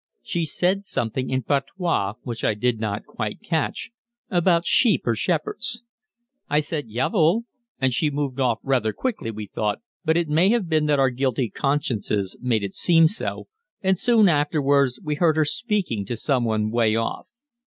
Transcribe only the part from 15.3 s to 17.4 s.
her speaking to someone way off.